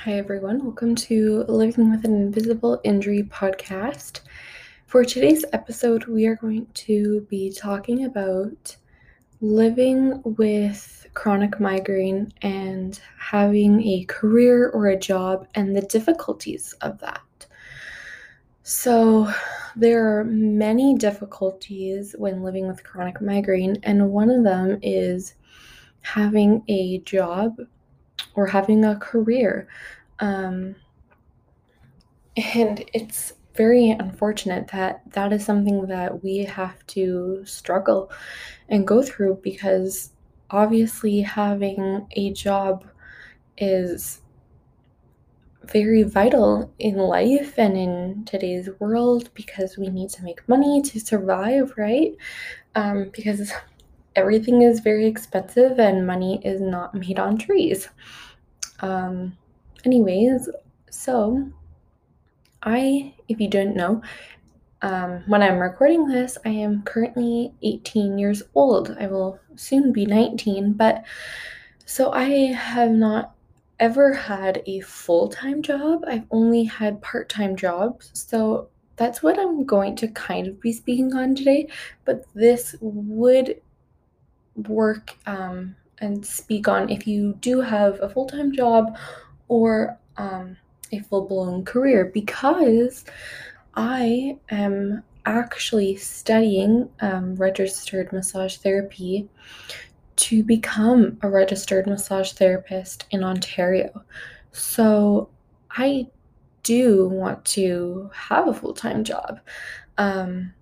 Hi, 0.00 0.12
everyone. 0.12 0.62
Welcome 0.62 0.94
to 0.96 1.44
Living 1.48 1.90
with 1.90 2.04
an 2.04 2.14
Invisible 2.14 2.80
Injury 2.84 3.24
podcast. 3.24 4.20
For 4.86 5.04
today's 5.04 5.44
episode, 5.52 6.04
we 6.04 6.26
are 6.26 6.36
going 6.36 6.66
to 6.74 7.22
be 7.30 7.50
talking 7.50 8.04
about 8.04 8.76
living 9.40 10.20
with 10.22 11.06
chronic 11.14 11.58
migraine 11.58 12.32
and 12.42 13.00
having 13.18 13.82
a 13.82 14.04
career 14.04 14.68
or 14.68 14.88
a 14.88 14.98
job 14.98 15.48
and 15.54 15.74
the 15.74 15.82
difficulties 15.82 16.74
of 16.82 17.00
that. 17.00 17.46
So, 18.62 19.32
there 19.74 20.18
are 20.18 20.24
many 20.24 20.94
difficulties 20.96 22.14
when 22.18 22.44
living 22.44 22.68
with 22.68 22.84
chronic 22.84 23.20
migraine, 23.20 23.78
and 23.82 24.12
one 24.12 24.30
of 24.30 24.44
them 24.44 24.78
is 24.82 25.34
having 26.02 26.62
a 26.68 26.98
job 26.98 27.56
or 28.34 28.46
having 28.46 28.84
a 28.84 28.96
career. 28.96 29.68
Um, 30.20 30.76
and 32.36 32.84
it's 32.92 33.32
very 33.54 33.90
unfortunate 33.90 34.68
that 34.68 35.00
that 35.12 35.32
is 35.32 35.44
something 35.44 35.86
that 35.86 36.22
we 36.22 36.38
have 36.38 36.86
to 36.86 37.42
struggle 37.46 38.10
and 38.68 38.86
go 38.86 39.02
through 39.02 39.40
because 39.42 40.10
obviously 40.50 41.20
having 41.20 42.06
a 42.12 42.32
job 42.32 42.84
is 43.56 44.20
very 45.64 46.02
vital 46.02 46.72
in 46.78 46.96
life 46.96 47.58
and 47.58 47.76
in 47.76 48.24
today's 48.24 48.68
world 48.78 49.30
because 49.34 49.76
we 49.76 49.88
need 49.88 50.10
to 50.10 50.22
make 50.22 50.46
money 50.48 50.80
to 50.82 51.00
survive, 51.00 51.72
right? 51.76 52.14
Um, 52.74 53.10
because 53.12 53.50
everything 54.16 54.62
is 54.62 54.80
very 54.80 55.06
expensive 55.06 55.78
and 55.78 56.06
money 56.06 56.40
is 56.44 56.60
not 56.60 56.94
made 56.94 57.18
on 57.18 57.38
trees. 57.38 57.88
Um, 58.80 59.36
anyways, 59.84 60.48
so 60.90 61.48
I, 62.62 63.14
if 63.28 63.40
you 63.40 63.48
didn't 63.48 63.76
know, 63.76 64.02
um, 64.82 65.22
when 65.26 65.42
I'm 65.42 65.58
recording 65.58 66.06
this, 66.06 66.36
I 66.44 66.50
am 66.50 66.82
currently 66.82 67.52
18 67.62 68.18
years 68.18 68.42
old. 68.54 68.96
I 68.98 69.06
will 69.06 69.38
soon 69.54 69.92
be 69.92 70.04
19, 70.06 70.72
but 70.74 71.04
so 71.84 72.12
I 72.12 72.52
have 72.52 72.90
not 72.90 73.34
ever 73.78 74.12
had 74.12 74.62
a 74.66 74.80
full 74.80 75.28
time 75.28 75.62
job. 75.62 76.02
I've 76.06 76.26
only 76.30 76.64
had 76.64 77.02
part 77.02 77.28
time 77.28 77.56
jobs. 77.56 78.10
So 78.14 78.68
that's 78.96 79.22
what 79.22 79.38
I'm 79.38 79.64
going 79.64 79.96
to 79.96 80.08
kind 80.08 80.46
of 80.46 80.60
be 80.60 80.72
speaking 80.72 81.14
on 81.14 81.34
today. 81.34 81.68
But 82.04 82.24
this 82.34 82.74
would 82.80 83.60
work 84.68 85.14
um, 85.26 85.76
and 85.98 86.24
speak 86.24 86.68
on 86.68 86.90
if 86.90 87.06
you 87.06 87.34
do 87.40 87.60
have 87.60 88.00
a 88.00 88.08
full 88.08 88.26
time 88.26 88.52
job 88.52 88.96
or 89.48 89.98
um, 90.16 90.56
a 90.92 91.00
full 91.00 91.26
blown 91.26 91.64
career 91.64 92.10
because 92.12 93.04
I 93.74 94.38
am 94.50 95.02
actually 95.26 95.96
studying 95.96 96.88
um, 97.00 97.34
registered 97.36 98.12
massage 98.12 98.56
therapy 98.56 99.28
to 100.16 100.42
become 100.42 101.18
a 101.22 101.28
registered 101.28 101.86
massage 101.86 102.32
therapist 102.32 103.06
in 103.10 103.22
Ontario. 103.22 104.02
So 104.52 105.28
I 105.70 106.06
do 106.62 107.08
want 107.08 107.44
to 107.44 108.10
have 108.14 108.48
a 108.48 108.54
full 108.54 108.72
time 108.72 109.04
job. 109.04 109.40
Um, 109.98 110.54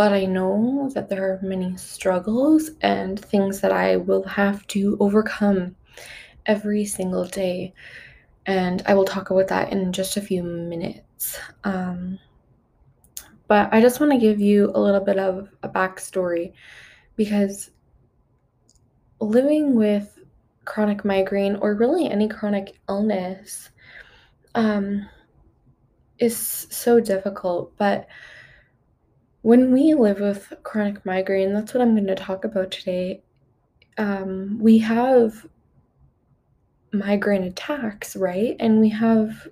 but 0.00 0.14
I 0.14 0.24
know 0.24 0.90
that 0.94 1.10
there 1.10 1.24
are 1.24 1.38
many 1.42 1.76
struggles 1.76 2.70
and 2.80 3.22
things 3.22 3.60
that 3.60 3.70
I 3.70 3.96
will 3.98 4.22
have 4.22 4.66
to 4.68 4.96
overcome 4.98 5.76
every 6.46 6.86
single 6.86 7.26
day. 7.26 7.74
And 8.46 8.82
I 8.86 8.94
will 8.94 9.04
talk 9.04 9.28
about 9.28 9.48
that 9.48 9.74
in 9.74 9.92
just 9.92 10.16
a 10.16 10.22
few 10.22 10.42
minutes. 10.42 11.38
Um, 11.64 12.18
but 13.46 13.68
I 13.74 13.82
just 13.82 14.00
want 14.00 14.10
to 14.12 14.18
give 14.18 14.40
you 14.40 14.72
a 14.74 14.80
little 14.80 15.02
bit 15.02 15.18
of 15.18 15.50
a 15.62 15.68
backstory 15.68 16.54
because 17.16 17.70
living 19.20 19.74
with 19.74 20.18
chronic 20.64 21.04
migraine 21.04 21.56
or 21.56 21.74
really 21.74 22.10
any 22.10 22.26
chronic 22.26 22.78
illness 22.88 23.68
um, 24.54 25.06
is 26.18 26.38
so 26.38 27.00
difficult. 27.00 27.76
But 27.76 28.08
when 29.42 29.72
we 29.72 29.94
live 29.94 30.20
with 30.20 30.52
chronic 30.62 31.04
migraine, 31.06 31.52
that's 31.52 31.72
what 31.72 31.80
I'm 31.80 31.94
going 31.94 32.06
to 32.06 32.14
talk 32.14 32.44
about 32.44 32.70
today. 32.70 33.22
Um, 33.98 34.58
we 34.60 34.78
have 34.78 35.46
migraine 36.92 37.44
attacks, 37.44 38.16
right? 38.16 38.56
And 38.60 38.80
we 38.80 38.88
have, 38.90 39.48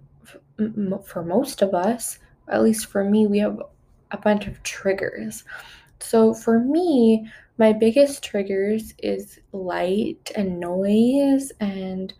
for 1.05 1.23
most 1.23 1.63
of 1.63 1.75
us, 1.75 2.19
at 2.49 2.63
least 2.63 2.87
for 2.87 3.05
me, 3.05 3.27
we 3.27 3.39
have 3.39 3.63
a 4.11 4.19
bunch 4.19 4.47
of 4.47 4.63
triggers. 4.63 5.45
So 6.01 6.35
for 6.35 6.61
me, 6.61 7.31
my 7.59 7.73
biggest 7.73 8.23
triggers 8.23 8.95
is 8.99 9.41
light 9.53 10.31
and 10.37 10.61
noise 10.61 11.51
and 11.61 12.15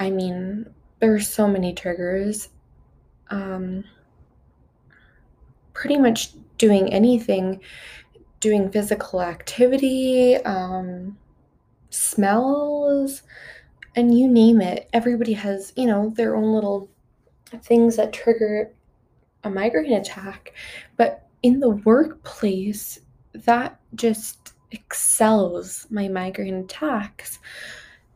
I 0.00 0.10
mean, 0.10 0.66
there's 1.00 1.28
so 1.28 1.48
many 1.48 1.74
triggers. 1.74 2.50
Um, 3.30 3.84
pretty 5.78 5.96
much 5.96 6.32
doing 6.58 6.92
anything, 6.92 7.60
doing 8.40 8.68
physical 8.68 9.22
activity, 9.22 10.34
um, 10.38 11.16
smells, 11.90 13.22
and 13.94 14.18
you 14.18 14.26
name 14.26 14.60
it. 14.60 14.88
Everybody 14.92 15.34
has, 15.34 15.72
you 15.76 15.86
know, 15.86 16.10
their 16.16 16.34
own 16.34 16.52
little 16.52 16.90
things 17.62 17.94
that 17.94 18.12
trigger 18.12 18.72
a 19.44 19.50
migraine 19.50 19.92
attack. 19.92 20.52
But 20.96 21.28
in 21.44 21.60
the 21.60 21.70
workplace, 21.70 22.98
that 23.34 23.78
just 23.94 24.54
excels 24.72 25.86
my 25.90 26.08
migraine 26.08 26.64
attacks. 26.64 27.38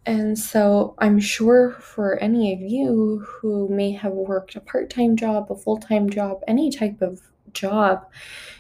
And 0.05 0.37
so 0.37 0.97
I'm 0.99 1.21
sure 1.21 1.71
for 1.71 2.17
any 2.17 2.53
of 2.53 2.61
you 2.61 3.25
who 3.25 3.69
may 3.69 3.93
have 3.93 4.13
worked 4.13 4.57
a 4.57 4.61
part 4.61 4.91
time 4.91 5.15
job, 5.15 5.47
a 5.49 5.55
full 5.55 5.77
time 5.79 6.11
job, 6.11 6.41
any 6.49 6.69
type 6.69 7.01
of 7.01 7.21
job, 7.55 8.07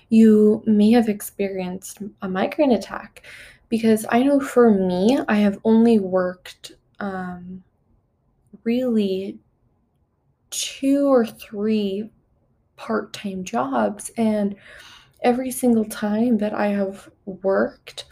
you 0.08 0.62
may 0.66 0.90
have 0.90 1.08
experienced 1.08 1.98
a 2.22 2.28
migraine 2.28 2.72
attack. 2.72 3.22
Because 3.68 4.04
I 4.10 4.22
know 4.22 4.38
for 4.38 4.70
me, 4.70 5.18
I 5.28 5.36
have 5.36 5.58
only 5.64 5.98
worked 5.98 6.72
um, 7.00 7.64
really 8.64 9.38
two 10.50 11.06
or 11.06 11.24
three 11.24 12.10
part 12.76 13.12
time 13.12 13.44
jobs. 13.44 14.10
And 14.16 14.56
every 15.22 15.50
single 15.50 15.86
time 15.86 16.38
that 16.38 16.52
I 16.52 16.66
have 16.66 17.08
worked, 17.24 18.04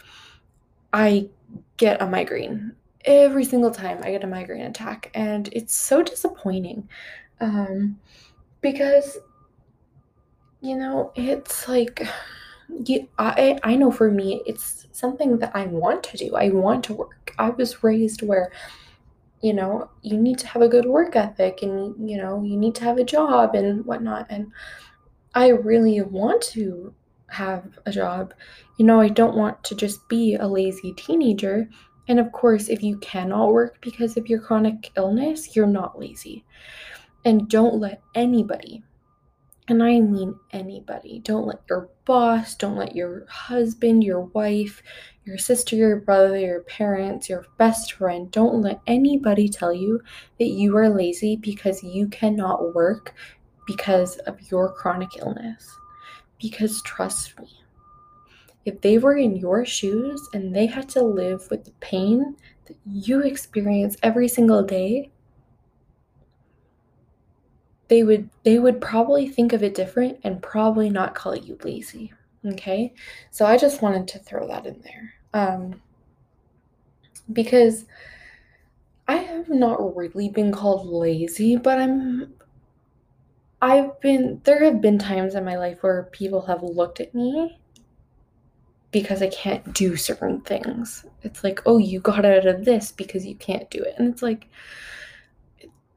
I 0.93 1.29
get 1.77 2.01
a 2.01 2.07
migraine. 2.07 2.73
Every 3.05 3.45
single 3.45 3.71
time 3.71 3.99
I 4.03 4.11
get 4.11 4.23
a 4.23 4.27
migraine 4.27 4.65
attack. 4.65 5.11
And 5.13 5.49
it's 5.51 5.75
so 5.75 6.01
disappointing 6.03 6.87
um, 7.39 7.99
because, 8.61 9.17
you 10.61 10.77
know, 10.77 11.11
it's 11.15 11.67
like, 11.67 12.07
you, 12.85 13.07
I, 13.17 13.59
I 13.63 13.75
know 13.75 13.91
for 13.91 14.09
me, 14.09 14.41
it's 14.45 14.87
something 14.91 15.39
that 15.39 15.55
I 15.55 15.65
want 15.65 16.03
to 16.03 16.17
do. 16.17 16.35
I 16.35 16.49
want 16.49 16.83
to 16.85 16.93
work. 16.93 17.33
I 17.37 17.49
was 17.49 17.83
raised 17.83 18.21
where 18.21 18.51
you 19.41 19.53
know, 19.53 19.89
you 20.03 20.17
need 20.17 20.37
to 20.39 20.47
have 20.47 20.61
a 20.61 20.67
good 20.67 20.85
work 20.85 21.15
ethic 21.15 21.63
and, 21.63 22.09
you 22.09 22.17
know, 22.17 22.43
you 22.43 22.55
need 22.55 22.75
to 22.75 22.83
have 22.83 22.97
a 22.97 23.03
job 23.03 23.55
and 23.55 23.85
whatnot. 23.85 24.27
And 24.29 24.51
I 25.33 25.49
really 25.49 26.01
want 26.01 26.41
to 26.43 26.93
have 27.27 27.79
a 27.85 27.91
job. 27.91 28.33
You 28.77 28.85
know, 28.85 29.01
I 29.01 29.09
don't 29.09 29.35
want 29.35 29.63
to 29.65 29.75
just 29.75 30.07
be 30.07 30.35
a 30.35 30.47
lazy 30.47 30.93
teenager. 30.93 31.67
And 32.07 32.19
of 32.19 32.31
course, 32.31 32.69
if 32.69 32.83
you 32.83 32.97
cannot 32.97 33.51
work 33.51 33.81
because 33.81 34.15
of 34.15 34.27
your 34.27 34.39
chronic 34.39 34.91
illness, 34.95 35.55
you're 35.55 35.65
not 35.65 35.99
lazy. 35.99 36.45
And 37.25 37.49
don't 37.49 37.79
let 37.79 38.01
anybody, 38.13 38.83
and 39.71 39.81
I 39.81 40.01
mean 40.01 40.37
anybody, 40.51 41.19
don't 41.23 41.47
let 41.47 41.61
your 41.69 41.89
boss, 42.03 42.55
don't 42.55 42.75
let 42.75 42.93
your 42.93 43.25
husband, 43.27 44.03
your 44.03 44.19
wife, 44.19 44.83
your 45.23 45.37
sister, 45.37 45.77
your 45.77 45.95
brother, 45.95 46.37
your 46.37 46.63
parents, 46.63 47.29
your 47.29 47.45
best 47.57 47.93
friend, 47.93 48.29
don't 48.31 48.61
let 48.61 48.81
anybody 48.85 49.47
tell 49.47 49.73
you 49.73 50.01
that 50.39 50.49
you 50.49 50.75
are 50.75 50.89
lazy 50.89 51.37
because 51.37 51.81
you 51.83 52.09
cannot 52.09 52.75
work 52.75 53.15
because 53.65 54.17
of 54.17 54.51
your 54.51 54.73
chronic 54.73 55.09
illness. 55.19 55.73
Because 56.37 56.81
trust 56.81 57.39
me, 57.39 57.47
if 58.65 58.81
they 58.81 58.97
were 58.97 59.15
in 59.15 59.37
your 59.37 59.65
shoes 59.65 60.27
and 60.33 60.53
they 60.53 60.65
had 60.65 60.89
to 60.89 61.01
live 61.01 61.47
with 61.49 61.63
the 61.63 61.71
pain 61.79 62.35
that 62.67 62.75
you 62.85 63.21
experience 63.21 63.95
every 64.03 64.27
single 64.27 64.63
day, 64.63 65.11
they 67.91 68.03
would 68.03 68.29
they 68.43 68.57
would 68.57 68.79
probably 68.79 69.27
think 69.27 69.51
of 69.51 69.63
it 69.63 69.75
different 69.75 70.17
and 70.23 70.41
probably 70.41 70.89
not 70.89 71.13
call 71.13 71.35
you 71.35 71.57
lazy. 71.61 72.13
Okay? 72.45 72.93
So 73.31 73.45
I 73.45 73.57
just 73.57 73.81
wanted 73.81 74.07
to 74.07 74.19
throw 74.19 74.47
that 74.47 74.65
in 74.65 74.81
there. 74.81 75.13
Um 75.33 75.81
because 77.33 77.83
I 79.09 79.17
have 79.17 79.49
not 79.49 79.93
really 79.93 80.29
been 80.29 80.53
called 80.53 80.87
lazy, 80.87 81.57
but 81.57 81.79
I'm 81.79 82.33
I've 83.61 83.99
been 83.99 84.39
there 84.45 84.63
have 84.63 84.79
been 84.79 84.97
times 84.97 85.35
in 85.35 85.43
my 85.43 85.57
life 85.57 85.83
where 85.83 86.03
people 86.13 86.43
have 86.43 86.63
looked 86.63 87.01
at 87.01 87.13
me 87.13 87.59
because 88.91 89.21
I 89.21 89.27
can't 89.27 89.73
do 89.73 89.97
certain 89.97 90.39
things. 90.39 91.05
It's 91.23 91.43
like, 91.43 91.61
"Oh, 91.65 91.77
you 91.77 91.99
got 91.99 92.23
out 92.23 92.45
of 92.45 92.63
this 92.63 92.93
because 92.93 93.25
you 93.25 93.35
can't 93.35 93.69
do 93.69 93.83
it." 93.83 93.95
And 93.97 94.07
it's 94.07 94.21
like 94.21 94.47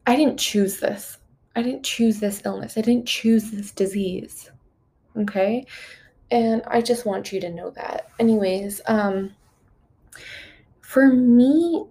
I 0.09 0.17
didn't 0.17 0.41
choose 0.41 0.81
this. 0.81 1.19
I 1.57 1.63
didn't 1.63 1.85
choose 1.85 2.21
this 2.21 2.43
illness. 2.45 2.77
I 2.77 2.81
didn't 2.81 3.07
choose 3.07 3.51
this 3.51 3.71
disease. 3.71 4.51
Okay? 5.17 5.67
And 6.31 6.63
I 6.67 6.81
just 6.81 7.07
want 7.07 7.33
you 7.33 7.41
to 7.41 7.51
know 7.51 7.71
that. 7.71 8.09
Anyways, 8.19 8.81
um 8.87 9.35
for 10.81 11.09
me 11.09 11.87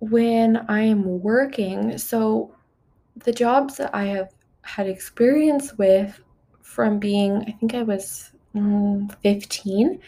when 0.00 0.56
I 0.68 0.80
am 0.82 1.20
working, 1.22 1.96
so 1.98 2.54
the 3.16 3.32
jobs 3.32 3.76
that 3.76 3.94
I 3.94 4.04
have 4.04 4.30
had 4.62 4.86
experience 4.86 5.74
with 5.74 6.20
from 6.62 6.98
being, 6.98 7.44
I 7.46 7.52
think 7.52 7.74
I 7.74 7.82
was 7.82 8.32
mm, 8.54 9.14
15. 9.22 10.00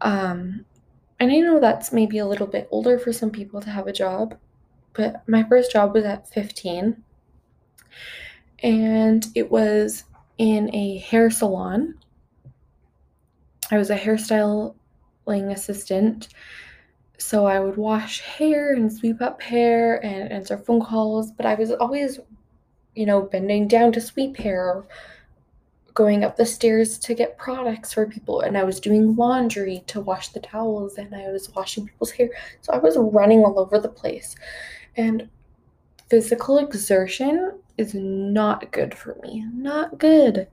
Um, 0.00 0.64
and 1.20 1.32
I 1.32 1.36
know 1.36 1.60
that's 1.60 1.92
maybe 1.92 2.18
a 2.18 2.26
little 2.26 2.46
bit 2.46 2.68
older 2.70 2.98
for 2.98 3.12
some 3.12 3.30
people 3.30 3.60
to 3.60 3.70
have 3.70 3.86
a 3.86 3.92
job, 3.92 4.36
but 4.92 5.26
my 5.28 5.44
first 5.44 5.72
job 5.72 5.94
was 5.94 6.04
at 6.04 6.28
15. 6.28 7.02
And 8.62 9.26
it 9.34 9.50
was 9.50 10.04
in 10.38 10.74
a 10.74 10.98
hair 10.98 11.30
salon. 11.30 11.94
I 13.70 13.78
was 13.78 13.90
a 13.90 13.96
hairstyling 13.96 14.74
assistant 15.28 16.28
so 17.18 17.46
I 17.46 17.60
would 17.60 17.76
wash 17.76 18.20
hair 18.20 18.74
and 18.74 18.92
sweep 18.92 19.22
up 19.22 19.40
hair 19.40 20.04
and 20.04 20.30
answer 20.32 20.58
phone 20.58 20.82
calls, 20.82 21.30
but 21.30 21.46
I 21.46 21.54
was 21.54 21.70
always, 21.72 22.18
you 22.94 23.06
know, 23.06 23.22
bending 23.22 23.68
down 23.68 23.92
to 23.92 24.00
sweep 24.00 24.36
hair, 24.36 24.84
going 25.94 26.24
up 26.24 26.36
the 26.36 26.44
stairs 26.44 26.98
to 26.98 27.14
get 27.14 27.38
products 27.38 27.92
for 27.92 28.06
people, 28.06 28.40
and 28.40 28.58
I 28.58 28.64
was 28.64 28.80
doing 28.80 29.14
laundry 29.14 29.84
to 29.86 30.00
wash 30.00 30.28
the 30.30 30.40
towels, 30.40 30.98
and 30.98 31.14
I 31.14 31.30
was 31.30 31.50
washing 31.54 31.86
people's 31.86 32.10
hair. 32.10 32.30
So 32.62 32.72
I 32.72 32.78
was 32.78 32.96
running 32.98 33.44
all 33.44 33.58
over 33.60 33.78
the 33.78 33.88
place. 33.88 34.34
And 34.96 35.28
physical 36.10 36.58
exertion 36.58 37.58
is 37.76 37.94
not 37.94 38.70
good 38.72 38.94
for 38.94 39.16
me. 39.22 39.44
Not 39.52 39.98
good. 39.98 40.48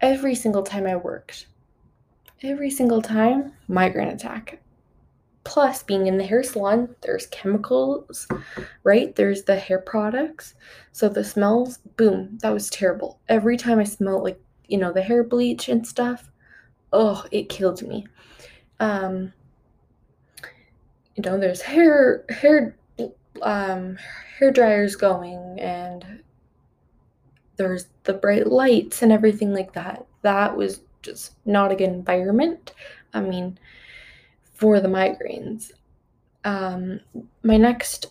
Every 0.00 0.34
single 0.34 0.62
time 0.62 0.86
I 0.86 0.96
worked, 0.96 1.46
every 2.42 2.70
single 2.70 3.00
time, 3.00 3.52
migraine 3.68 4.08
attack 4.08 4.58
Plus, 5.44 5.82
being 5.82 6.06
in 6.06 6.16
the 6.16 6.24
hair 6.24 6.42
salon, 6.42 6.96
there's 7.02 7.26
chemicals, 7.26 8.26
right? 8.82 9.14
There's 9.14 9.44
the 9.44 9.56
hair 9.56 9.78
products. 9.78 10.54
So 10.92 11.08
the 11.08 11.22
smells, 11.22 11.78
boom, 11.96 12.38
that 12.40 12.52
was 12.52 12.70
terrible. 12.70 13.20
Every 13.28 13.58
time 13.58 13.78
I 13.78 13.84
smelled 13.84 14.24
like, 14.24 14.40
you 14.68 14.78
know, 14.78 14.90
the 14.90 15.02
hair 15.02 15.22
bleach 15.22 15.68
and 15.68 15.86
stuff, 15.86 16.30
oh, 16.94 17.24
it 17.30 17.50
killed 17.50 17.86
me. 17.86 18.06
Um, 18.80 19.34
you 21.14 21.22
know, 21.22 21.38
there's 21.38 21.60
hair 21.60 22.24
hair 22.30 22.76
um 23.42 23.98
hair 24.38 24.50
dryers 24.50 24.96
going 24.96 25.60
and 25.60 26.22
there's 27.56 27.86
the 28.04 28.14
bright 28.14 28.46
lights 28.46 29.02
and 29.02 29.12
everything 29.12 29.52
like 29.52 29.72
that. 29.74 30.04
That 30.22 30.56
was 30.56 30.80
just 31.02 31.32
not 31.44 31.72
a 31.72 31.76
good 31.76 31.90
environment. 31.90 32.72
I 33.12 33.20
mean, 33.20 33.58
for 34.54 34.80
the 34.80 34.88
migraines. 34.88 35.72
Um, 36.44 37.00
my 37.42 37.56
next, 37.56 38.06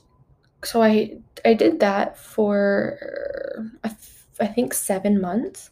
so 0.64 0.82
I 0.82 1.18
I 1.46 1.54
did 1.54 1.80
that 1.82 2.18
for 2.18 3.70
I 4.40 4.48
think 4.48 4.74
seven 4.74 5.22
months, 5.22 5.70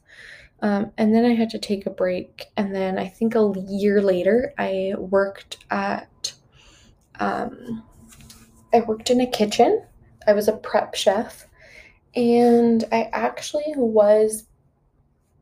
um, 0.62 0.92
and 0.98 1.14
then 1.14 1.26
I 1.26 1.34
had 1.34 1.50
to 1.52 1.60
take 1.60 1.86
a 1.86 1.92
break. 1.92 2.48
And 2.58 2.74
then 2.74 3.00
I 3.00 3.08
think 3.08 3.36
a 3.36 3.54
year 3.68 4.02
later, 4.02 4.54
I 4.58 4.94
worked 4.98 5.58
at, 5.72 6.34
um, 7.20 7.84
I 8.74 8.82
worked 8.82 9.10
in 9.10 9.22
a 9.22 9.26
kitchen. 9.26 9.84
I 10.28 10.34
was 10.34 10.48
a 10.48 10.54
prep 10.54 10.94
chef, 10.94 11.48
and 12.16 12.84
I 12.92 13.10
actually 13.14 13.74
was 13.76 14.46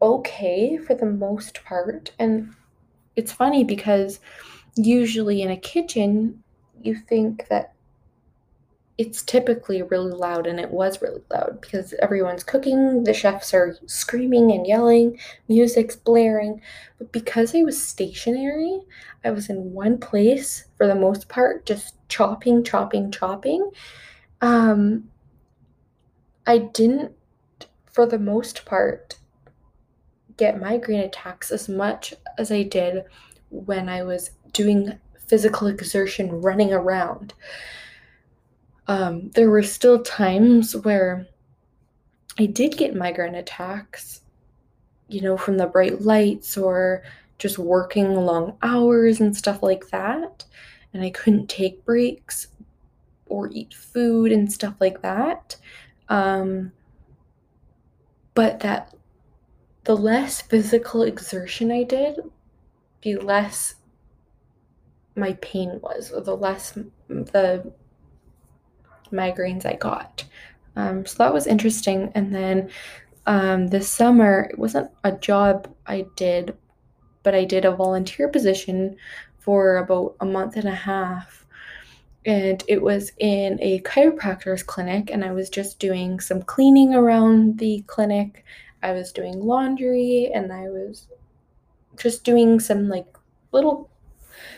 okay 0.02 0.78
for 0.78 0.94
the 0.94 1.06
most 1.06 1.64
part. 1.64 2.12
And 2.20 2.54
it's 3.16 3.32
funny 3.32 3.64
because 3.64 4.20
usually 4.76 5.42
in 5.42 5.52
a 5.52 5.58
kitchen, 5.58 6.44
you 6.82 6.96
think 6.96 7.48
that 7.50 7.74
it's 8.98 9.24
typically 9.24 9.82
really 9.82 10.12
loud, 10.12 10.46
and 10.46 10.60
it 10.60 10.72
was 10.72 11.02
really 11.02 11.22
loud 11.32 11.62
because 11.62 11.94
everyone's 12.02 12.44
cooking, 12.44 13.06
the 13.06 13.14
chefs 13.14 13.54
are 13.54 13.78
screaming 13.86 14.52
and 14.52 14.68
yelling, 14.68 15.18
music's 15.48 15.96
blaring. 15.96 16.62
But 16.98 17.14
because 17.14 17.56
I 17.56 17.64
was 17.64 17.82
stationary, 17.82 18.82
I 19.24 19.32
was 19.32 19.50
in 19.50 19.72
one 19.72 20.00
place 20.00 20.66
for 20.76 20.86
the 20.86 20.96
most 20.96 21.30
part, 21.30 21.66
just 21.66 21.96
chopping, 22.10 22.62
chopping, 22.62 23.10
chopping. 23.10 23.72
Um, 24.42 25.10
I 26.50 26.58
didn't, 26.58 27.12
for 27.86 28.08
the 28.08 28.18
most 28.18 28.66
part, 28.66 29.20
get 30.36 30.60
migraine 30.60 31.02
attacks 31.02 31.52
as 31.52 31.70
much 31.70 32.12
as 32.40 32.52
I 32.52 32.64
did 32.64 33.04
when 33.52 33.88
I 33.88 34.02
was 34.02 34.32
doing 34.52 34.98
physical 35.28 35.68
exertion, 35.68 36.42
running 36.42 36.74
around. 36.74 37.36
Um, 38.88 39.30
there 39.36 39.52
were 39.52 39.62
still 39.62 40.02
times 40.02 40.76
where 40.76 41.28
I 42.40 42.48
did 42.48 42.78
get 42.78 42.96
migraine 42.96 43.36
attacks, 43.36 44.22
you 45.08 45.22
know, 45.22 45.38
from 45.38 45.58
the 45.58 45.68
bright 45.68 46.02
lights 46.02 46.58
or 46.58 47.04
just 47.38 47.60
working 47.60 48.16
long 48.16 48.58
hours 48.64 49.20
and 49.20 49.38
stuff 49.38 49.62
like 49.62 49.88
that. 49.90 50.46
And 50.96 51.04
I 51.04 51.12
couldn't 51.12 51.48
take 51.48 51.86
breaks 51.86 52.48
or 53.28 53.52
eat 53.52 53.76
food 53.76 54.32
and 54.32 54.52
stuff 54.52 54.74
like 54.80 55.04
that. 55.04 55.56
Um, 56.10 56.74
but 58.34 58.60
that 58.62 58.94
the 59.84 59.96
less 59.96 60.42
physical 60.42 61.04
exertion 61.04 61.72
I 61.72 61.84
did, 61.84 62.20
the 63.02 63.16
less 63.18 63.76
my 65.16 65.34
pain 65.42 65.80
was, 65.82 66.12
or 66.12 66.22
the 66.22 66.36
less 66.36 66.72
the 67.08 67.72
migraines 69.12 69.66
I 69.66 69.74
got. 69.74 70.26
Um, 70.76 71.06
so 71.06 71.18
that 71.18 71.34
was 71.34 71.48
interesting. 71.48 72.12
And 72.16 72.34
then 72.34 72.70
um, 73.26 73.68
this 73.68 73.90
summer, 73.90 74.48
it 74.52 74.58
wasn't 74.58 74.92
a 75.04 75.12
job 75.12 75.68
I 75.86 76.06
did, 76.16 76.58
but 77.24 77.36
I 77.36 77.46
did 77.46 77.66
a 77.66 77.76
volunteer 77.76 78.28
position 78.30 78.96
for 79.38 79.78
about 79.78 80.16
a 80.20 80.26
month 80.26 80.56
and 80.56 80.68
a 80.68 80.76
half. 80.76 81.39
And 82.26 82.64
it 82.68 82.82
was 82.82 83.12
in 83.18 83.58
a 83.62 83.80
chiropractor's 83.82 84.64
clinic, 84.64 85.10
and 85.10 85.24
I 85.24 85.32
was 85.32 85.50
just 85.50 85.80
doing 85.80 86.20
some 86.20 86.42
cleaning 86.42 86.94
around 86.94 87.60
the 87.60 87.84
clinic. 87.88 88.44
I 88.84 88.92
was 88.92 89.12
doing 89.12 89.40
laundry, 89.40 90.30
and 90.34 90.52
I 90.52 90.70
was 90.70 91.08
just 91.98 92.24
doing 92.24 92.60
some 92.60 92.88
like 92.88 93.08
little 93.52 93.90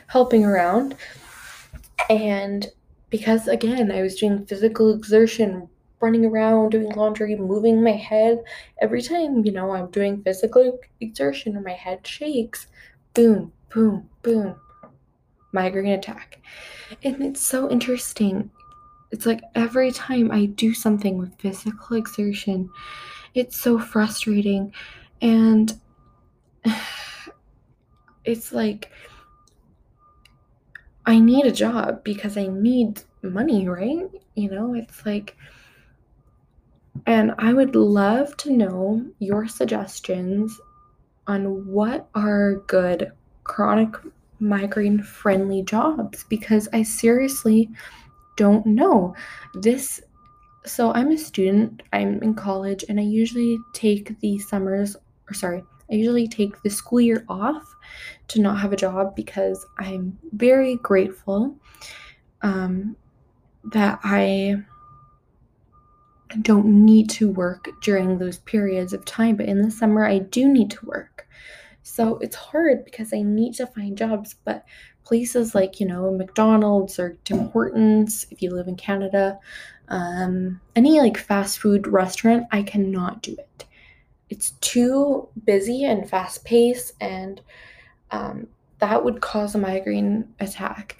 helping 0.07 0.45
around. 0.45 0.95
And 2.09 2.67
because 3.09 3.47
again, 3.47 3.91
I 3.91 4.01
was 4.01 4.15
doing 4.15 4.45
physical 4.45 4.93
exertion, 4.93 5.69
running 6.01 6.25
around, 6.25 6.71
doing 6.71 6.89
laundry, 6.91 7.35
moving 7.35 7.83
my 7.83 7.91
head, 7.91 8.43
every 8.81 9.01
time, 9.01 9.45
you 9.45 9.51
know, 9.51 9.71
I'm 9.71 9.91
doing 9.91 10.23
physical 10.23 10.79
exertion 10.99 11.61
my 11.63 11.73
head 11.73 12.05
shakes, 12.05 12.67
boom, 13.13 13.53
boom, 13.73 14.09
boom, 14.23 14.55
migraine 15.51 15.93
attack. 15.93 16.41
And 17.03 17.21
it's 17.21 17.41
so 17.41 17.69
interesting. 17.69 18.51
It's 19.11 19.25
like 19.25 19.41
every 19.55 19.91
time 19.91 20.31
I 20.31 20.45
do 20.45 20.73
something 20.73 21.17
with 21.17 21.39
physical 21.39 21.97
exertion, 21.97 22.69
it's 23.33 23.57
so 23.57 23.79
frustrating. 23.79 24.73
And 25.21 25.73
it's 28.25 28.51
like 28.51 28.91
I 31.05 31.19
need 31.19 31.45
a 31.45 31.51
job 31.51 32.03
because 32.03 32.37
I 32.37 32.47
need 32.47 33.01
money, 33.23 33.67
right? 33.67 34.09
You 34.35 34.49
know, 34.49 34.73
it's 34.73 35.05
like, 35.05 35.35
and 37.05 37.33
I 37.37 37.53
would 37.53 37.75
love 37.75 38.37
to 38.37 38.51
know 38.51 39.05
your 39.19 39.47
suggestions 39.47 40.59
on 41.27 41.65
what 41.67 42.07
are 42.13 42.55
good 42.67 43.11
chronic 43.43 43.95
migraine 44.41 45.01
friendly 45.01 45.63
jobs 45.63 46.25
because 46.27 46.67
I 46.73 46.83
seriously 46.83 47.69
don't 48.35 48.65
know. 48.65 49.15
This 49.53 50.01
so 50.65 50.93
I'm 50.93 51.11
a 51.11 51.17
student, 51.17 51.81
I'm 51.91 52.21
in 52.21 52.35
college 52.35 52.85
and 52.87 52.99
I 52.99 53.03
usually 53.03 53.57
take 53.73 54.19
the 54.19 54.37
summers 54.37 54.95
or 55.29 55.33
sorry, 55.33 55.63
I 55.91 55.95
usually 55.95 56.27
take 56.27 56.61
the 56.61 56.69
school 56.69 57.01
year 57.01 57.25
off 57.29 57.63
to 58.29 58.41
not 58.41 58.59
have 58.59 58.73
a 58.73 58.77
job 58.77 59.15
because 59.15 59.65
I'm 59.77 60.17
very 60.33 60.75
grateful 60.77 61.55
um, 62.41 62.95
that 63.73 63.99
I 64.03 64.63
don't 66.41 66.85
need 66.85 67.09
to 67.11 67.29
work 67.29 67.67
during 67.81 68.17
those 68.17 68.37
periods 68.39 68.93
of 68.93 69.03
time, 69.05 69.35
but 69.35 69.47
in 69.47 69.61
the 69.61 69.71
summer 69.71 70.05
I 70.05 70.19
do 70.19 70.47
need 70.47 70.71
to 70.71 70.85
work. 70.85 71.10
So 71.83 72.17
it's 72.17 72.35
hard 72.35 72.85
because 72.85 73.13
I 73.13 73.21
need 73.21 73.55
to 73.55 73.67
find 73.67 73.97
jobs, 73.97 74.35
but 74.45 74.65
places 75.03 75.55
like, 75.55 75.79
you 75.79 75.87
know, 75.87 76.11
McDonald's 76.11 76.99
or 76.99 77.17
Tim 77.23 77.49
Hortons, 77.49 78.27
if 78.29 78.41
you 78.41 78.51
live 78.51 78.67
in 78.67 78.75
Canada, 78.75 79.39
um, 79.87 80.61
any 80.75 80.99
like 80.99 81.17
fast 81.17 81.59
food 81.59 81.87
restaurant, 81.87 82.45
I 82.51 82.63
cannot 82.63 83.21
do 83.21 83.35
it. 83.37 83.65
It's 84.29 84.51
too 84.61 85.27
busy 85.43 85.83
and 85.83 86.09
fast 86.09 86.45
paced, 86.45 86.93
and 87.01 87.41
um, 88.11 88.47
that 88.79 89.03
would 89.03 89.19
cause 89.19 89.55
a 89.55 89.57
migraine 89.57 90.29
attack. 90.39 90.97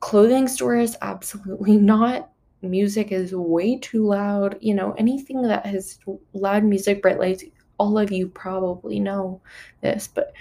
Clothing 0.00 0.46
stores, 0.46 0.96
absolutely 1.00 1.76
not. 1.78 2.30
Music 2.60 3.12
is 3.12 3.34
way 3.34 3.78
too 3.78 4.06
loud. 4.06 4.58
You 4.60 4.74
know, 4.74 4.92
anything 4.98 5.40
that 5.42 5.64
has 5.64 5.98
loud 6.34 6.64
music, 6.64 7.00
bright 7.00 7.18
lights, 7.18 7.44
all 7.78 7.98
of 7.98 8.10
you 8.10 8.28
probably 8.28 9.00
know 9.00 9.40
this, 9.80 10.08
but 10.12 10.32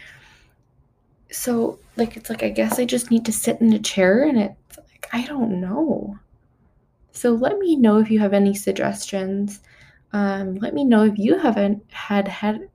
so 1.32 1.80
like 1.98 2.16
it's 2.16 2.30
like 2.30 2.44
I 2.44 2.50
guess 2.50 2.80
I 2.80 2.86
just 2.86 3.12
need 3.12 3.26
to 3.26 3.32
sit 3.32 3.62
in 3.62 3.74
a 3.74 3.80
chair 3.80 4.24
and 4.24 4.40
it's 4.40 4.78
like 4.78 5.08
I 5.12 5.26
don't 5.26 5.60
know. 5.60 6.18
So 7.12 7.32
let 7.32 7.58
me 7.58 7.76
know 7.76 7.98
if 7.98 8.12
you 8.12 8.20
have 8.20 8.34
any 8.34 8.54
suggestions. 8.54 9.62
Um, 10.14 10.56
let 10.56 10.74
me 10.74 10.84
know 10.84 11.06
if 11.06 11.18
you 11.18 11.38
haven't 11.38 11.84
had 11.92 12.28
had. 12.28 12.70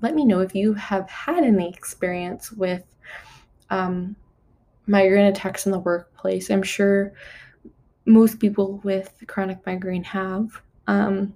Let 0.00 0.14
me 0.14 0.24
know 0.24 0.40
if 0.40 0.54
you 0.54 0.74
have 0.74 1.08
had 1.10 1.42
any 1.42 1.68
experience 1.68 2.52
with 2.52 2.84
um, 3.70 4.14
migraine 4.86 5.26
attacks 5.26 5.66
in 5.66 5.72
the 5.72 5.78
workplace. 5.78 6.50
I'm 6.50 6.62
sure 6.62 7.12
most 8.06 8.38
people 8.38 8.80
with 8.84 9.12
chronic 9.26 9.64
migraine 9.66 10.04
have. 10.04 10.62
Um, 10.86 11.34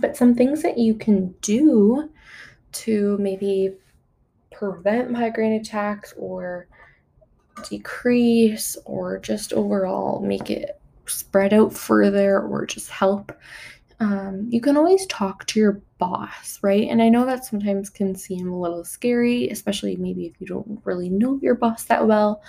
but 0.00 0.16
some 0.16 0.34
things 0.34 0.62
that 0.62 0.78
you 0.78 0.94
can 0.94 1.32
do 1.40 2.10
to 2.72 3.16
maybe 3.18 3.74
prevent 4.52 5.10
migraine 5.10 5.60
attacks 5.60 6.14
or 6.16 6.66
decrease 7.68 8.76
or 8.84 9.18
just 9.18 9.52
overall 9.52 10.20
make 10.20 10.50
it 10.50 10.80
spread 11.06 11.52
out 11.52 11.72
further 11.72 12.40
or 12.40 12.66
just 12.66 12.90
help 12.90 13.32
um, 14.00 14.46
you 14.50 14.60
can 14.60 14.76
always 14.76 15.06
talk 15.06 15.46
to 15.46 15.60
your 15.60 15.80
boss, 15.98 16.58
right? 16.62 16.88
And 16.88 17.00
I 17.00 17.08
know 17.08 17.24
that 17.26 17.44
sometimes 17.44 17.90
can 17.90 18.14
seem 18.14 18.48
a 18.48 18.60
little 18.60 18.84
scary, 18.84 19.48
especially 19.48 19.96
maybe 19.96 20.26
if 20.26 20.32
you 20.40 20.46
don't 20.46 20.80
really 20.84 21.08
know 21.08 21.38
your 21.42 21.54
boss 21.54 21.84
that 21.84 22.06
well. 22.06 22.42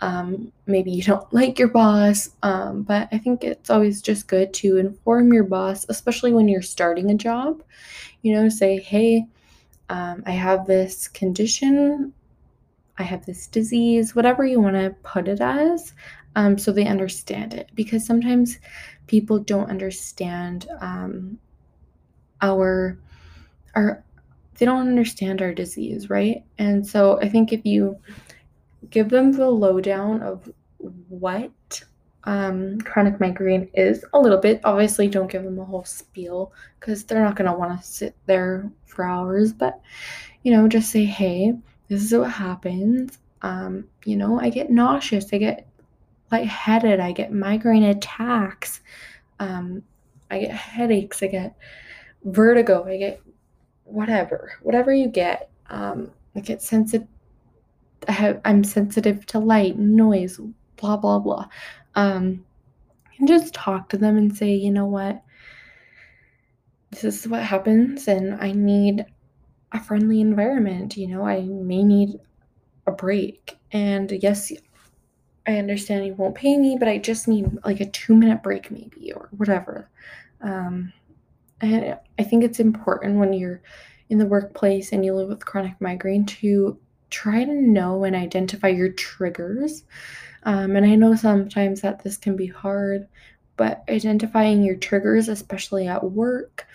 Um, 0.00 0.52
maybe 0.66 0.90
you 0.90 1.02
don't 1.02 1.32
like 1.32 1.58
your 1.58 1.68
boss, 1.68 2.30
um, 2.42 2.82
but 2.82 3.08
I 3.12 3.18
think 3.18 3.44
it's 3.44 3.70
always 3.70 4.02
just 4.02 4.26
good 4.26 4.52
to 4.54 4.78
inform 4.78 5.32
your 5.32 5.44
boss, 5.44 5.86
especially 5.88 6.32
when 6.32 6.48
you're 6.48 6.62
starting 6.62 7.10
a 7.10 7.14
job. 7.14 7.62
You 8.22 8.34
know, 8.34 8.48
say, 8.48 8.78
hey, 8.78 9.26
um, 9.88 10.22
I 10.26 10.32
have 10.32 10.66
this 10.66 11.08
condition, 11.08 12.12
I 12.98 13.02
have 13.02 13.24
this 13.26 13.46
disease, 13.46 14.14
whatever 14.14 14.44
you 14.44 14.60
want 14.60 14.76
to 14.76 14.94
put 15.02 15.26
it 15.26 15.40
as, 15.40 15.94
um, 16.36 16.58
so 16.58 16.72
they 16.72 16.86
understand 16.86 17.54
it. 17.54 17.70
Because 17.74 18.06
sometimes 18.06 18.58
people 19.06 19.38
don't 19.38 19.70
understand 19.70 20.68
um, 20.80 21.38
our 22.42 22.98
our 23.74 24.02
they 24.58 24.66
don't 24.66 24.86
understand 24.88 25.40
our 25.40 25.54
disease, 25.54 26.10
right? 26.10 26.44
And 26.58 26.86
so 26.86 27.18
I 27.20 27.28
think 27.28 27.52
if 27.52 27.64
you 27.64 27.98
give 28.90 29.08
them 29.08 29.32
the 29.32 29.48
lowdown 29.48 30.22
of 30.22 30.50
what 31.08 31.82
um, 32.24 32.80
chronic 32.82 33.18
migraine 33.20 33.68
is 33.74 34.04
a 34.12 34.20
little 34.20 34.38
bit. 34.38 34.60
Obviously, 34.64 35.08
don't 35.08 35.30
give 35.30 35.44
them 35.44 35.58
a 35.58 35.64
whole 35.64 35.84
spiel 35.84 36.52
because 36.78 37.04
they're 37.04 37.22
not 37.22 37.36
going 37.36 37.50
to 37.50 37.56
want 37.56 37.78
to 37.80 37.86
sit 37.86 38.14
there 38.26 38.70
for 38.86 39.04
hours. 39.04 39.52
But, 39.52 39.80
you 40.42 40.52
know, 40.52 40.68
just 40.68 40.90
say, 40.90 41.04
hey, 41.04 41.54
this 41.88 42.02
is 42.02 42.12
what 42.12 42.30
happens. 42.30 43.18
Um, 43.42 43.88
you 44.04 44.16
know, 44.16 44.38
I 44.38 44.50
get 44.50 44.70
nauseous, 44.70 45.32
I 45.32 45.38
get 45.38 45.66
lightheaded, 46.30 47.00
I 47.00 47.12
get 47.12 47.32
migraine 47.32 47.84
attacks, 47.84 48.80
um, 49.38 49.82
I 50.30 50.40
get 50.40 50.52
headaches, 50.52 51.22
I 51.22 51.26
get 51.26 51.56
vertigo, 52.24 52.84
I 52.84 52.96
get 52.96 53.20
whatever, 53.84 54.52
whatever 54.62 54.92
you 54.92 55.08
get. 55.08 55.50
Um, 55.68 56.10
I 56.36 56.40
get 56.40 56.62
sensitive. 56.62 57.08
I 58.08 58.12
have, 58.12 58.40
I'm 58.44 58.64
sensitive 58.64 59.26
to 59.26 59.38
light, 59.38 59.78
noise, 59.78 60.40
blah 60.76 60.96
blah 60.96 61.18
blah. 61.18 61.46
Um, 61.94 62.44
and 63.18 63.28
just 63.28 63.52
talk 63.52 63.88
to 63.90 63.98
them 63.98 64.16
and 64.16 64.34
say, 64.34 64.54
you 64.54 64.70
know 64.70 64.86
what, 64.86 65.22
this 66.90 67.04
is 67.04 67.28
what 67.28 67.42
happens, 67.42 68.08
and 68.08 68.40
I 68.40 68.52
need 68.52 69.04
a 69.72 69.80
friendly 69.80 70.20
environment. 70.20 70.96
You 70.96 71.08
know, 71.08 71.26
I 71.26 71.42
may 71.42 71.82
need 71.84 72.18
a 72.86 72.92
break. 72.92 73.58
And 73.72 74.10
yes, 74.22 74.50
I 75.46 75.56
understand 75.58 76.06
you 76.06 76.14
won't 76.14 76.34
pay 76.34 76.56
me, 76.56 76.76
but 76.78 76.88
I 76.88 76.98
just 76.98 77.26
need 77.26 77.46
like 77.64 77.80
a 77.80 77.90
two 77.90 78.14
minute 78.14 78.42
break, 78.42 78.70
maybe, 78.70 79.12
or 79.12 79.28
whatever. 79.36 79.88
Um, 80.40 80.92
and 81.60 81.98
I 82.18 82.22
think 82.22 82.44
it's 82.44 82.60
important 82.60 83.18
when 83.18 83.32
you're 83.32 83.60
in 84.08 84.18
the 84.18 84.26
workplace 84.26 84.92
and 84.92 85.04
you 85.04 85.14
live 85.14 85.28
with 85.28 85.44
chronic 85.44 85.80
migraine 85.80 86.26
to 86.26 86.78
try 87.10 87.44
to 87.44 87.54
know 87.54 88.04
and 88.04 88.16
identify 88.16 88.68
your 88.68 88.90
triggers. 88.90 89.84
Um, 90.44 90.76
and 90.76 90.86
I 90.86 90.94
know 90.94 91.14
sometimes 91.14 91.80
that 91.82 92.02
this 92.02 92.16
can 92.16 92.36
be 92.36 92.46
hard, 92.46 93.06
but 93.56 93.84
identifying 93.88 94.62
your 94.62 94.76
triggers, 94.76 95.28
especially 95.28 95.86
at 95.86 96.12
work, 96.12 96.66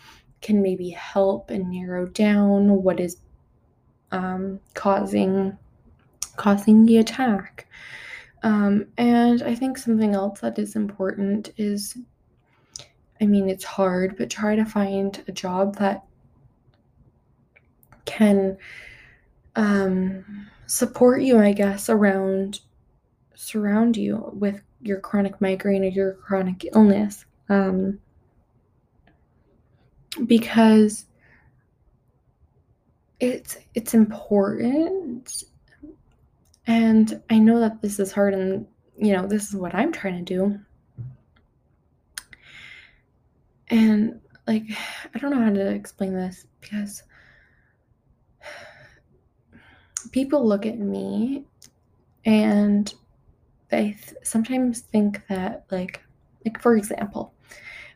can 0.42 0.62
maybe 0.62 0.90
help 0.90 1.50
and 1.50 1.72
narrow 1.72 2.06
down 2.06 2.84
what 2.84 3.00
is 3.00 3.18
um, 4.12 4.60
causing 4.74 5.58
causing 6.36 6.86
the 6.86 6.98
attack. 6.98 7.68
Um, 8.46 8.86
and 9.00 9.42
I 9.42 9.56
think 9.56 9.76
something 9.76 10.14
else 10.14 10.42
that 10.42 10.60
is 10.60 10.76
important 10.76 11.52
is 11.58 11.98
I 13.20 13.26
mean, 13.26 13.50
it's 13.50 13.64
hard, 13.64 14.18
but 14.18 14.30
try 14.30 14.56
to 14.56 14.66
find 14.66 15.24
a 15.28 15.32
job 15.32 15.78
that 15.78 16.04
can 18.06 18.58
um, 19.56 20.48
support 20.68 21.24
you, 21.24 21.40
I 21.40 21.54
guess, 21.54 21.90
around 21.90 22.60
surround 23.34 23.98
you 23.98 24.32
with 24.34 24.62
your 24.82 25.00
chronic 25.00 25.42
migraine 25.42 25.84
or 25.84 25.88
your 25.88 26.14
chronic 26.14 26.68
illness. 26.76 27.26
Um, 27.50 28.00
because 30.28 31.06
it's 33.20 33.58
it's 33.74 33.96
important 33.96 35.46
and 36.68 37.22
i 37.30 37.38
know 37.38 37.60
that 37.60 37.82
this 37.82 38.00
is 38.00 38.12
hard 38.12 38.34
and 38.34 38.66
you 38.98 39.14
know 39.14 39.28
this 39.28 39.50
is 39.50 39.56
what 39.56 39.76
i'm 39.76 39.92
trying 39.92 40.24
to 40.24 40.34
do. 40.34 40.60
And 43.70 44.22
like 44.48 44.64
i 45.14 45.20
don't 45.20 45.32
know 45.32 45.44
how 45.44 45.52
to 45.52 45.68
explain 45.68 46.14
this 46.14 46.46
because 46.62 47.04
people 50.12 50.48
look 50.48 50.66
at 50.66 50.78
me 50.80 51.44
and 52.26 52.94
they 53.70 53.92
th- 53.92 54.14
sometimes 54.24 54.82
think 54.82 55.26
that 55.28 55.66
like 55.72 56.04
like 56.46 56.62
for 56.62 56.78
example 56.78 57.34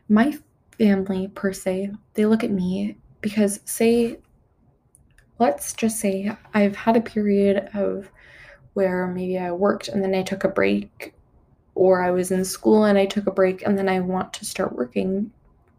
my 0.08 0.36
family 0.76 1.28
per 1.28 1.52
se 1.52 1.90
they 2.14 2.26
look 2.26 2.42
at 2.42 2.50
me 2.50 2.96
because 3.20 3.60
say 3.64 4.18
let's 5.38 5.72
just 5.72 6.00
say 6.00 6.36
i've 6.52 6.76
had 6.76 6.96
a 6.96 7.00
period 7.00 7.68
of 7.74 8.10
where 8.74 9.06
maybe 9.06 9.38
i 9.38 9.50
worked 9.50 9.88
and 9.88 10.02
then 10.02 10.14
i 10.14 10.22
took 10.22 10.44
a 10.44 10.48
break 10.48 11.14
or 11.74 12.02
i 12.02 12.10
was 12.10 12.30
in 12.30 12.44
school 12.44 12.84
and 12.84 12.98
i 12.98 13.06
took 13.06 13.26
a 13.26 13.32
break 13.32 13.62
and 13.62 13.78
then 13.78 13.88
i 13.88 14.00
want 14.00 14.32
to 14.32 14.44
start 14.44 14.74
working 14.74 15.30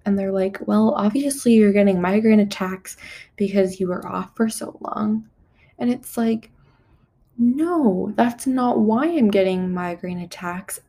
and 0.05 0.17
they're 0.17 0.31
like 0.31 0.57
well 0.67 0.93
obviously 0.95 1.53
you're 1.53 1.74
getting 1.74 2.01
migraine 2.01 2.39
attacks 2.39 2.98
because 3.36 3.79
you 3.79 3.88
were 3.88 4.05
off 4.07 4.36
for 4.36 4.50
so 4.50 4.77
long 4.81 5.27
and 5.79 5.91
it's 5.91 6.17
like 6.17 6.51
no, 7.43 8.13
that's 8.15 8.45
not 8.45 8.79
why 8.79 9.07
I'm 9.07 9.31
getting 9.31 9.74
migraine 9.74 10.19
attacks. 10.19 10.79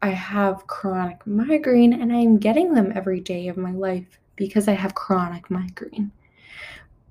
I 0.00 0.10
have 0.10 0.66
chronic 0.66 1.26
migraine 1.26 1.92
and 1.92 2.10
I'm 2.10 2.38
getting 2.38 2.72
them 2.72 2.92
every 2.94 3.20
day 3.20 3.48
of 3.48 3.58
my 3.58 3.72
life 3.72 4.18
because 4.36 4.66
I 4.66 4.72
have 4.72 4.94
chronic 4.94 5.50
migraine. 5.50 6.10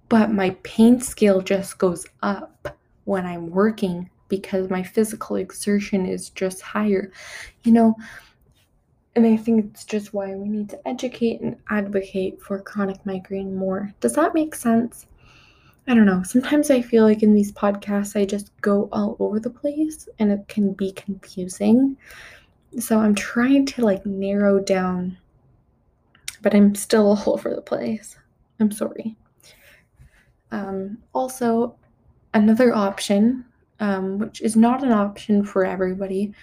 But 0.10 0.32
my 0.32 0.52
pain 0.64 1.00
scale 1.02 1.42
just 1.42 1.78
goes 1.78 2.08
up 2.24 2.76
when 3.08 3.26
I'm 3.26 3.50
working 3.50 4.10
because 4.28 4.70
my 4.70 4.84
physical 4.84 5.38
exertion 5.38 6.06
is 6.06 6.30
just 6.30 6.62
higher. 6.62 7.12
You 7.64 7.72
know, 7.72 7.96
and 9.16 9.26
I 9.26 9.38
think 9.38 9.66
it's 9.66 9.86
just 9.86 10.14
why 10.14 10.36
we 10.36 10.50
need 10.50 10.70
to 10.70 10.88
educate 10.88 11.40
and 11.40 11.56
advocate 11.70 12.42
for 12.42 12.62
chronic 12.62 13.04
migraine 13.06 13.56
more. 13.56 13.94
Does 14.02 14.14
that 14.14 14.34
make 14.34 14.54
sense? 14.54 15.08
I 15.88 15.96
don't 15.96 16.06
know. 16.06 16.22
Sometimes 16.24 16.70
I 16.70 16.82
feel 16.82 17.06
like 17.06 17.24
in 17.24 17.34
these 17.34 17.54
podcasts, 17.54 18.20
I 18.20 18.26
just 18.26 18.52
go 18.60 18.90
all 18.92 19.16
over 19.20 19.40
the 19.40 19.50
place 19.50 20.10
and 20.20 20.32
it 20.32 20.46
can 20.50 20.74
be 20.74 20.92
confusing. 20.92 21.96
So 22.78 23.00
I'm 23.00 23.16
trying 23.16 23.66
to 23.68 23.86
like 23.86 24.06
narrow 24.06 24.60
down, 24.60 25.18
but 26.42 26.54
I'm 26.54 26.76
still 26.76 27.08
all 27.26 27.34
over 27.34 27.56
the 27.56 27.62
place. 27.62 28.18
I'm 28.60 28.72
sorry. 28.72 29.16
Um, 30.52 30.98
also, 31.14 31.78
another 32.38 32.74
option, 32.74 33.46
um, 33.79 34.20
which 34.20 34.41
is 34.41 34.56
not 34.56 34.84
an 34.84 34.91
option 34.91 35.44
for 35.44 35.65
everybody, 35.65 36.34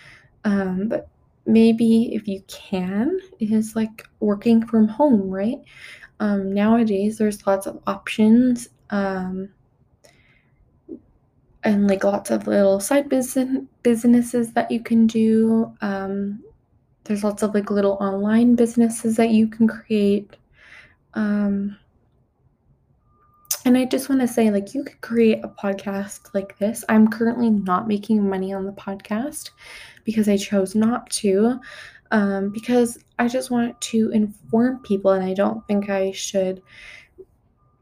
um, 0.44 0.88
but 0.88 1.08
maybe 1.46 2.14
if 2.14 2.26
you 2.26 2.42
can, 2.48 3.18
is 3.40 3.76
like 3.76 4.06
working 4.20 4.66
from 4.66 4.88
home, 4.88 5.30
right? 5.30 5.58
Um, 6.20 6.52
nowadays, 6.52 7.18
there's 7.18 7.46
lots 7.46 7.66
of 7.66 7.80
options 7.86 8.68
um, 8.90 9.48
and 11.62 11.88
like 11.88 12.04
lots 12.04 12.30
of 12.30 12.46
little 12.46 12.80
side 12.80 13.08
business 13.08 13.64
businesses 13.82 14.52
that 14.52 14.70
you 14.70 14.80
can 14.80 15.06
do. 15.06 15.72
Um, 15.80 16.42
there's 17.04 17.24
lots 17.24 17.42
of 17.42 17.54
like 17.54 17.70
little 17.70 17.98
online 18.00 18.54
businesses 18.54 19.16
that 19.16 19.30
you 19.30 19.46
can 19.48 19.68
create. 19.68 20.36
Um, 21.14 21.76
and 23.64 23.76
I 23.78 23.85
just 23.85 24.09
want 24.09 24.21
to 24.21 24.28
say, 24.28 24.50
like, 24.50 24.75
you 24.75 24.85
could 24.85 25.00
create 25.00 25.40
a 25.42 25.49
podcast 25.49 26.35
like 26.35 26.59
this. 26.59 26.85
I'm 26.88 27.09
currently 27.09 27.50
not 27.50 27.88
making 27.88 28.28
money 28.28 28.52
on 28.52 28.66
the 28.66 28.73
podcast 28.73 29.50
because 30.04 30.28
I 30.28 30.37
chose 30.37 30.75
not 30.75 31.09
to, 31.11 31.59
um, 32.11 32.50
because 32.50 32.99
I 33.18 33.28
just 33.28 33.50
want 33.50 33.80
to 33.80 34.11
inform 34.11 34.80
people, 34.80 35.12
and 35.12 35.25
I 35.25 35.35
don't 35.35 35.66
think 35.66 35.88
I 35.88 36.11
should 36.12 36.62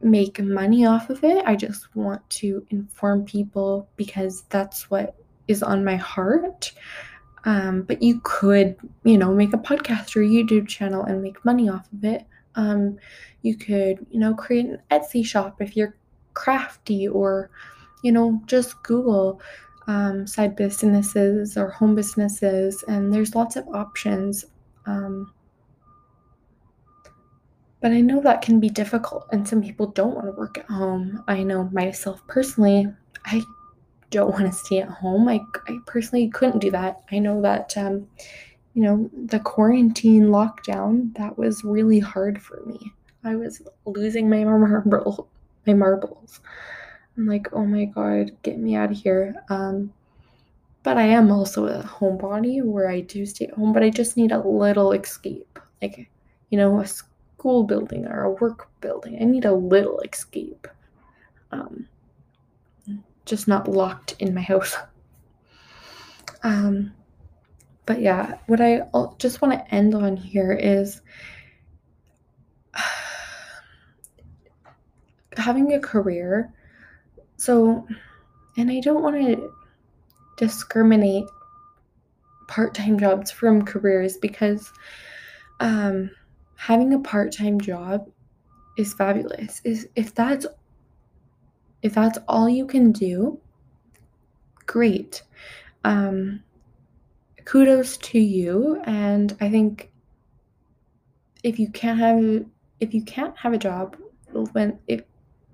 make 0.01 0.41
money 0.41 0.85
off 0.87 1.11
of 1.11 1.23
it. 1.25 1.45
I 1.47 1.57
just 1.57 1.95
want 1.95 2.29
to 2.31 2.67
inform 2.71 3.25
people 3.25 3.89
because 3.97 4.43
that's 4.51 4.91
what 4.91 5.17
is 5.49 5.63
on 5.63 5.85
my 5.85 5.97
heart. 5.97 6.73
Um, 7.45 7.83
but 7.83 8.03
you 8.03 8.21
could, 8.23 8.77
you 9.05 9.19
know, 9.19 9.35
make 9.35 9.53
a 9.53 9.59
podcast 9.59 10.15
or 10.15 10.21
YouTube 10.21 10.69
channel 10.69 11.05
and 11.05 11.23
make 11.23 11.45
money 11.45 11.69
off 11.69 11.89
of 11.93 12.05
it. 12.05 12.25
Um, 12.55 12.99
you 13.43 13.57
could, 13.57 14.07
you 14.11 14.21
know, 14.21 14.35
create 14.35 14.67
an 14.67 14.79
Etsy 14.91 15.25
shop 15.25 15.61
if 15.61 15.77
you're 15.77 15.97
crafty, 16.35 17.09
or, 17.09 17.51
you 18.03 18.13
know, 18.13 18.41
just 18.47 18.83
Google 18.83 19.41
um, 19.87 20.27
side 20.27 20.55
businesses 20.55 21.57
or 21.57 21.71
home 21.71 21.95
businesses, 21.95 22.85
and 22.89 23.13
there's 23.13 23.35
lots 23.35 23.57
of 23.57 23.67
options. 23.69 24.45
Um, 24.87 25.33
but 27.81 27.91
I 27.91 28.01
know 28.01 28.21
that 28.21 28.43
can 28.43 28.61
be 28.61 28.69
difficult, 28.69 29.27
and 29.33 29.47
some 29.47 29.63
people 29.63 29.89
don't 29.89 30.15
want 30.15 30.27
to 30.27 30.33
work 30.33 30.59
at 30.59 30.67
home. 30.67 31.25
I 31.27 31.43
know 31.43 31.69
myself 31.73 32.25
personally, 32.29 32.87
I 33.25 33.43
don't 34.11 34.31
want 34.31 34.47
to 34.47 34.53
stay 34.53 34.81
at 34.81 34.89
home. 34.89 35.27
I, 35.29 35.41
I 35.69 35.79
personally 35.87 36.29
couldn't 36.29 36.61
do 36.61 36.71
that. 36.71 37.01
I 37.11 37.19
know 37.19 37.43
that, 37.43 37.77
um, 37.77 38.07
you 38.75 38.83
know, 38.83 39.11
the 39.27 39.41
quarantine 39.41 40.29
lockdown, 40.29 41.15
that 41.17 41.37
was 41.37 41.65
really 41.65 41.99
hard 41.99 42.41
for 42.41 42.63
me. 42.65 42.93
I 43.25 43.37
was 43.37 43.63
losing 43.85 44.29
my 44.29 44.45
marble, 44.45 45.29
my 45.67 45.75
marbles. 45.75 46.41
I'm 47.17 47.27
like, 47.27 47.53
oh 47.53 47.67
my 47.67 47.85
god, 47.85 48.31
get 48.43 48.59
me 48.59 48.75
out 48.75 48.91
of 48.91 48.97
here. 48.97 49.35
Um, 49.51 49.93
but 50.83 50.97
I 50.97 51.03
am 51.03 51.31
also 51.31 51.67
a 51.67 51.83
homebody 51.83 52.63
where 52.65 52.89
I 52.89 53.01
do 53.01 53.25
stay 53.27 53.47
at 53.47 53.55
home, 53.55 53.73
but 53.73 53.83
I 53.83 53.91
just 53.91 54.17
need 54.17 54.33
a 54.33 54.41
little 54.41 54.93
escape. 54.93 55.59
Like, 55.81 56.09
you 56.51 56.59
know, 56.59 56.81
a 56.81 56.87
school 56.87 57.65
building 57.65 58.07
or 58.07 58.25
a 58.25 58.31
work 58.31 58.69
building. 58.81 59.19
I 59.21 59.25
need 59.25 59.45
a 59.45 59.55
little 59.55 60.01
escape. 60.01 60.67
Um, 61.53 61.87
just 63.25 63.47
not 63.47 63.69
locked 63.69 64.17
in 64.19 64.35
my 64.35 64.41
house. 64.41 64.77
Um, 66.43 66.93
but 67.87 68.01
yeah, 68.01 68.39
what 68.47 68.61
I 68.61 68.83
just 69.19 69.43
want 69.43 69.55
to 69.55 69.75
end 69.75 69.95
on 69.95 70.17
here 70.17 70.53
is 70.53 71.01
having 75.37 75.73
a 75.75 75.81
career. 75.81 76.53
So, 77.37 77.87
and 78.57 78.71
I 78.71 78.81
don't 78.81 79.03
want 79.03 79.17
to 79.17 79.53
discriminate 80.37 81.25
part 82.49 82.75
time 82.75 82.99
jobs 82.99 83.31
from 83.31 83.65
careers 83.65 84.17
because 84.19 84.73
um, 85.61 86.11
having 86.57 86.93
a 86.93 86.99
part-time 86.99 87.61
job 87.61 88.09
is 88.77 88.95
fabulous. 88.95 89.61
Is 89.65 89.89
if 89.97 90.15
that's 90.15 90.47
if 91.83 91.95
that's 91.95 92.19
all 92.29 92.49
you 92.49 92.67
can 92.67 92.93
do, 92.93 93.41
great. 94.67 95.23
Um, 95.85 96.43
kudos 97.45 97.97
to 97.99 98.19
you 98.19 98.81
and 98.85 99.37
I 99.41 99.51
think 99.51 99.91
if 101.43 101.59
you 101.59 101.69
can't 101.71 101.99
have 101.99 102.45
if 102.81 102.95
you 102.95 103.03
can't 103.03 103.37
have 103.37 103.53
a 103.53 103.59
job 103.59 103.97
when 104.53 104.79
if 104.87 105.03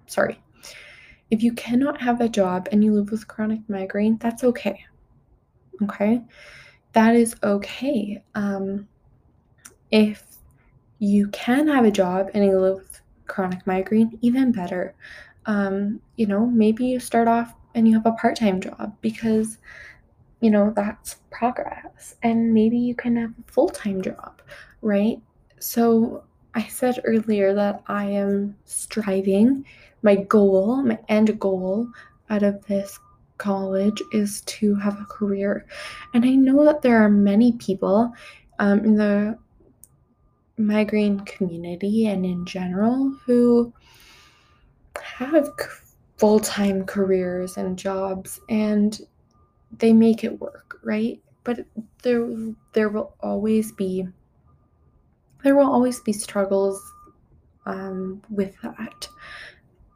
sorry 0.07 0.41
if 1.31 1.43
you 1.43 1.53
cannot 1.53 2.01
have 2.01 2.21
a 2.21 2.29
job 2.29 2.69
and 2.73 2.83
you 2.83 2.93
live 2.93 3.11
with 3.11 3.29
chronic 3.29 3.61
migraine 3.69 4.19
that's 4.19 4.45
okay 4.45 4.85
okay 5.83 6.23
that 6.93 7.15
is 7.15 7.37
okay 7.43 8.23
um, 8.35 8.89
if 9.91 10.25
you 10.99 11.29
can 11.29 11.69
have 11.69 11.85
a 11.85 11.91
job 11.91 12.31
and 12.35 12.45
you 12.45 12.59
live 12.59 12.77
with 12.77 13.01
chronic 13.27 13.67
migraine, 13.67 14.19
even 14.21 14.51
better. 14.53 14.95
Um, 15.47 16.01
you 16.17 16.27
know, 16.27 16.47
maybe 16.47 16.87
you 16.87 16.99
start 16.99 17.29
off 17.29 17.55
and 17.75 17.87
you 17.87 17.95
have 17.95 18.07
a 18.07 18.13
part 18.13 18.37
time 18.37 18.61
job 18.61 18.97
because, 19.01 19.59
you 20.41 20.51
know, 20.51 20.73
that's 20.75 21.17
progress. 21.31 22.17
And 22.23 22.55
maybe 22.55 22.79
you 22.79 22.95
can 22.95 23.17
have 23.17 23.31
a 23.31 23.53
full 23.53 23.69
time 23.69 24.03
job, 24.03 24.41
right? 24.83 25.21
So 25.59 26.25
I 26.55 26.67
said 26.67 27.01
earlier 27.05 27.55
that 27.55 27.83
I 27.87 28.05
am 28.05 28.57
striving. 28.65 29.65
My 30.03 30.17
goal, 30.17 30.83
my 30.83 30.99
end 31.09 31.39
goal 31.41 31.89
out 32.31 32.43
of 32.43 32.65
this 32.67 32.99
college 33.39 34.03
is 34.13 34.43
to 34.43 34.75
have 34.77 35.01
a 35.01 35.05
career. 35.05 35.67
And 36.15 36.25
I 36.25 36.31
know 36.31 36.65
that 36.65 36.83
there 36.83 37.03
are 37.03 37.09
many 37.09 37.53
people 37.53 38.13
um, 38.59 38.81
in 38.81 38.97
the 38.97 39.39
migraine 40.57 41.21
community 41.21 42.07
and 42.09 42.27
in 42.27 42.45
general 42.45 43.17
who 43.25 43.73
have 45.01 45.49
full 46.17 46.41
time 46.41 46.85
careers 46.85 47.57
and 47.57 47.79
jobs 47.79 48.41
and 48.49 49.01
they 49.77 49.93
make 49.93 50.25
it 50.25 50.41
work, 50.41 50.79
right? 50.83 51.21
But 51.45 51.67
there 52.03 52.29
there 52.73 52.89
will 52.89 53.15
always 53.21 53.73
be 53.73 54.07
there 55.45 55.57
will 55.57 55.71
always 55.71 56.01
be 56.01 56.13
struggles 56.13 56.81
um, 57.67 58.23
with 58.31 58.55
that. 58.63 59.09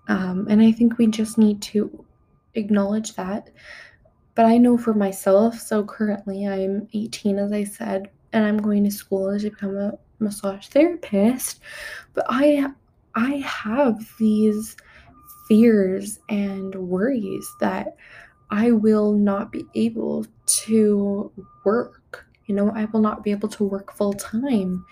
Um, 0.08 0.46
and 0.48 0.62
I 0.62 0.72
think 0.72 0.98
we 0.98 1.06
just 1.06 1.38
need 1.38 1.60
to 1.62 2.04
acknowledge 2.54 3.14
that. 3.14 3.50
But 4.34 4.46
I 4.46 4.58
know 4.58 4.78
for 4.78 4.94
myself, 4.94 5.58
so 5.58 5.84
currently 5.84 6.46
I'm 6.46 6.88
18, 6.94 7.38
as 7.38 7.52
I 7.52 7.64
said, 7.64 8.10
and 8.32 8.44
I'm 8.44 8.58
going 8.58 8.84
to 8.84 8.90
school 8.90 9.36
to 9.38 9.50
become 9.50 9.76
a 9.76 9.98
massage 10.20 10.68
therapist, 10.68 11.60
but 12.14 12.24
I 12.28 12.66
I 13.14 13.36
have 13.46 13.98
these 14.18 14.76
fears 15.48 16.18
and 16.30 16.74
worries 16.74 17.46
that 17.60 17.96
I 18.52 18.70
will 18.70 19.14
not 19.14 19.50
be 19.50 19.64
able 19.74 20.26
to 20.46 21.32
work. 21.64 22.26
You 22.44 22.54
know, 22.54 22.70
I 22.70 22.84
will 22.84 23.00
not 23.00 23.24
be 23.24 23.30
able 23.30 23.48
to 23.48 23.64
work 23.64 23.94
full 23.94 24.12
time. 24.12 24.84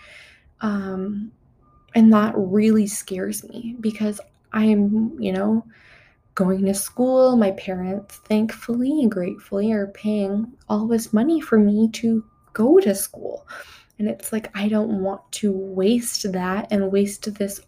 Um, 0.63 1.31
and 1.95 2.11
that 2.13 2.33
really 2.37 2.87
scares 2.87 3.47
me 3.47 3.77
because 3.81 4.19
I'm, 4.53 5.15
you 5.21 5.33
know, 5.33 5.67
going 6.35 6.65
to 6.65 6.75
school. 6.75 7.37
My 7.37 7.51
parents, 7.51 8.17
thankfully 8.17 9.03
and 9.03 9.11
gratefully, 9.11 9.73
are 9.73 9.89
paying 9.89 10.51
all 10.71 10.87
this 10.87 11.13
money 11.13 11.39
for 11.39 11.59
me 11.59 11.91
to 11.91 12.25
go 12.55 12.81
to 12.81 12.95
school. 12.95 13.47
And 13.99 14.09
it's 14.09 14.33
like, 14.33 14.51
I 14.57 14.69
don't 14.69 15.03
want 15.03 15.21
to 15.33 15.53
waste 15.53 16.33
that 16.33 16.69
and 16.71 16.91
waste 16.91 17.35
this 17.35 17.61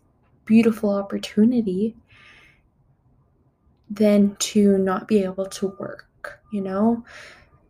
beautiful 0.46 0.88
opportunity 0.88 1.94
than 3.94 4.36
to 4.36 4.78
not 4.78 5.08
be 5.08 5.22
able 5.22 5.46
to 5.46 5.74
work, 5.78 6.40
you 6.52 6.60
know? 6.60 7.04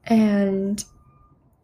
And 0.04 0.84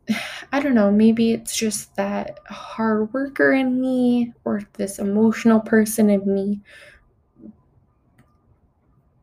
I 0.52 0.60
don't 0.60 0.74
know, 0.74 0.90
maybe 0.90 1.32
it's 1.32 1.56
just 1.56 1.94
that 1.96 2.40
hard 2.46 3.12
worker 3.12 3.52
in 3.52 3.80
me 3.80 4.32
or 4.44 4.62
this 4.74 4.98
emotional 4.98 5.60
person 5.60 6.10
in 6.10 6.32
me 6.32 6.60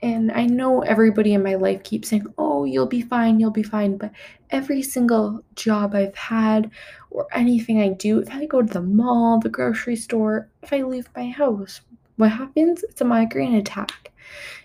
and 0.05 0.31
I 0.31 0.45
know 0.45 0.81
everybody 0.81 1.33
in 1.33 1.41
my 1.41 1.55
life 1.55 1.81
keeps 1.81 2.09
saying, 2.09 2.27
oh, 2.37 2.63
you'll 2.63 2.85
be 2.85 3.01
fine, 3.01 3.39
you'll 3.39 3.49
be 3.49 3.63
fine. 3.63 3.97
But 3.97 4.11
every 4.51 4.83
single 4.83 5.43
job 5.55 5.95
I've 5.95 6.15
had 6.15 6.69
or 7.09 7.25
anything 7.33 7.81
I 7.81 7.89
do, 7.89 8.19
if 8.19 8.29
I 8.29 8.45
go 8.45 8.61
to 8.61 8.71
the 8.71 8.83
mall, 8.83 9.39
the 9.39 9.49
grocery 9.49 9.95
store, 9.95 10.47
if 10.61 10.71
I 10.71 10.83
leave 10.83 11.09
my 11.15 11.31
house, 11.31 11.81
what 12.17 12.31
happens? 12.31 12.83
It's 12.83 13.01
a 13.01 13.05
migraine 13.05 13.55
attack, 13.55 14.11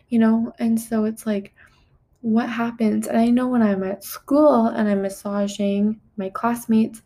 you 0.09 0.19
know? 0.19 0.53
And 0.59 0.81
so 0.81 1.05
it's 1.05 1.27
like, 1.27 1.55
what 2.21 2.49
happens? 2.49 3.07
And 3.07 3.19
I 3.19 3.27
know 3.27 3.49
when 3.49 3.63
I'm 3.63 3.83
at 3.83 4.05
school 4.05 4.67
and 4.67 4.89
I'm 4.89 5.03
massaging 5.03 6.01
my 6.17 6.29
classmates, 6.31 7.03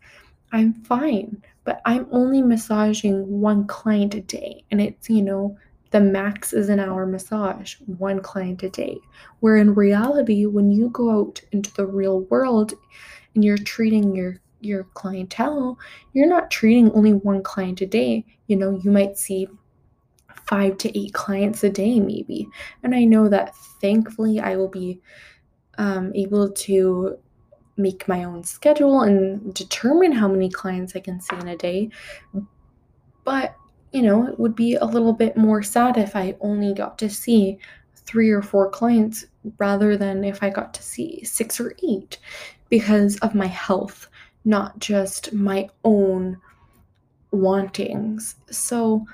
I'm 0.51 0.73
fine, 0.73 1.41
but 1.63 1.81
I'm 1.85 2.07
only 2.11 2.41
massaging 2.41 3.41
one 3.41 3.65
client 3.67 4.13
a 4.13 4.21
day. 4.21 4.63
And 4.71 4.81
it's, 4.81 5.09
you 5.09 5.21
know, 5.21 5.57
the 5.91 6.01
max 6.01 6.51
is 6.53 6.69
an 6.69 6.79
hour 6.79 7.05
massage, 7.05 7.75
one 7.85 8.19
client 8.19 8.63
a 8.63 8.69
day. 8.69 8.97
Where 9.39 9.57
in 9.57 9.73
reality, 9.73 10.45
when 10.45 10.69
you 10.71 10.89
go 10.89 11.09
out 11.09 11.41
into 11.51 11.73
the 11.73 11.85
real 11.85 12.21
world 12.21 12.73
and 13.33 13.43
you're 13.43 13.57
treating 13.57 14.15
your 14.15 14.41
your 14.61 14.85
clientele, 14.95 15.77
you're 16.13 16.27
not 16.27 16.49
treating 16.49 16.91
only 16.91 17.13
one 17.13 17.43
client 17.43 17.81
a 17.81 17.85
day. 17.85 18.25
You 18.47 18.55
know, 18.55 18.79
you 18.83 18.91
might 18.91 19.17
see 19.17 19.47
five 20.47 20.77
to 20.77 20.99
eight 20.99 21.13
clients 21.13 21.63
a 21.63 21.69
day, 21.69 21.99
maybe. 21.99 22.47
And 22.83 22.93
I 22.93 23.03
know 23.03 23.29
that 23.29 23.55
thankfully 23.81 24.39
I 24.39 24.55
will 24.55 24.67
be 24.67 25.01
um, 25.77 26.11
able 26.15 26.51
to 26.51 27.17
make 27.77 28.07
my 28.07 28.23
own 28.23 28.43
schedule 28.43 29.01
and 29.01 29.53
determine 29.53 30.11
how 30.11 30.27
many 30.27 30.49
clients 30.49 30.95
I 30.95 30.99
can 30.99 31.19
see 31.19 31.35
in 31.35 31.47
a 31.47 31.57
day. 31.57 31.89
But, 33.23 33.55
you 33.91 34.01
know, 34.01 34.27
it 34.27 34.39
would 34.39 34.55
be 34.55 34.75
a 34.75 34.85
little 34.85 35.13
bit 35.13 35.35
more 35.35 35.61
sad 35.61 35.97
if 35.97 36.15
I 36.15 36.35
only 36.41 36.73
got 36.73 36.97
to 36.99 37.09
see 37.09 37.57
three 37.95 38.29
or 38.29 38.41
four 38.41 38.69
clients 38.69 39.25
rather 39.57 39.97
than 39.97 40.23
if 40.23 40.41
I 40.43 40.49
got 40.49 40.73
to 40.75 40.83
see 40.83 41.23
six 41.23 41.59
or 41.59 41.75
eight 41.83 42.19
because 42.69 43.17
of 43.17 43.35
my 43.35 43.47
health, 43.47 44.07
not 44.45 44.79
just 44.79 45.33
my 45.33 45.67
own 45.83 46.37
wantings. 47.31 48.35
So, 48.49 49.05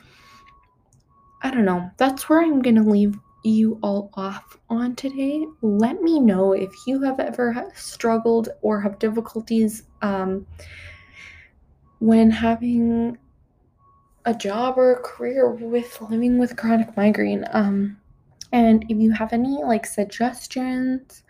I 1.41 1.51
don't 1.51 1.65
know. 1.65 1.89
That's 1.97 2.29
where 2.29 2.41
I'm 2.41 2.61
going 2.61 2.75
to 2.75 2.83
leave 2.83 3.17
you 3.43 3.79
all 3.81 4.11
off 4.13 4.57
on 4.69 4.95
today. 4.95 5.45
Let 5.61 6.01
me 6.01 6.19
know 6.19 6.53
if 6.53 6.71
you 6.85 7.01
have 7.01 7.19
ever 7.19 7.71
struggled 7.73 8.49
or 8.61 8.79
have 8.81 8.99
difficulties 8.99 9.83
um, 10.01 10.45
when 11.99 12.29
having 12.29 13.17
a 14.25 14.33
job 14.33 14.77
or 14.77 14.93
a 14.93 15.01
career 15.01 15.49
with 15.49 15.99
living 16.01 16.37
with 16.37 16.55
chronic 16.55 16.95
migraine. 16.95 17.45
Um, 17.51 17.97
and 18.51 18.85
if 18.89 18.97
you 18.97 19.11
have 19.11 19.33
any 19.33 19.63
like 19.63 19.85
suggestions 19.85 21.23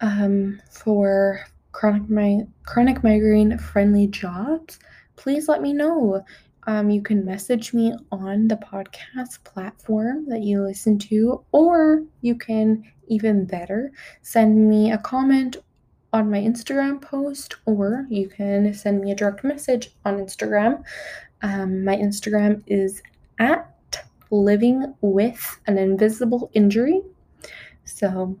um, 0.00 0.60
for 0.70 1.40
chronic 1.72 2.08
mi- 2.08 2.46
chronic 2.64 3.02
migraine 3.02 3.58
friendly 3.58 4.06
jobs, 4.06 4.78
please 5.16 5.48
let 5.48 5.62
me 5.62 5.72
know. 5.72 6.24
Um, 6.66 6.90
you 6.90 7.02
can 7.02 7.24
message 7.24 7.72
me 7.72 7.94
on 8.12 8.48
the 8.48 8.56
podcast 8.56 9.42
platform 9.44 10.28
that 10.28 10.42
you 10.42 10.62
listen 10.62 10.98
to, 10.98 11.42
or 11.52 12.04
you 12.20 12.34
can 12.34 12.84
even 13.08 13.44
better 13.44 13.92
send 14.22 14.68
me 14.68 14.92
a 14.92 14.98
comment 14.98 15.56
on 16.12 16.30
my 16.30 16.38
Instagram 16.38 17.00
post, 17.00 17.56
or 17.66 18.06
you 18.10 18.28
can 18.28 18.72
send 18.74 19.00
me 19.00 19.12
a 19.12 19.14
direct 19.14 19.44
message 19.44 19.90
on 20.04 20.18
Instagram. 20.18 20.82
Um, 21.42 21.84
my 21.84 21.96
Instagram 21.96 22.62
is 22.66 23.02
at 23.38 23.66
living 24.30 24.94
with 25.00 25.60
an 25.66 25.78
invisible 25.78 26.50
injury. 26.54 27.00
So, 27.84 28.38